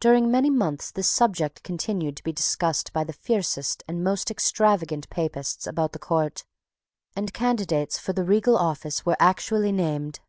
[0.00, 5.08] During many months this subject continued to be discussed by the fiercest and most extravagant
[5.08, 6.44] Papists about the court;
[7.14, 10.20] and candidates for the regal office were actually named.